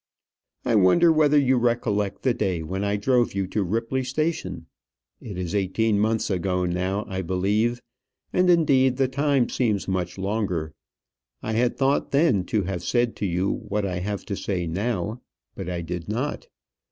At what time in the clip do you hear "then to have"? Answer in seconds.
12.09-12.81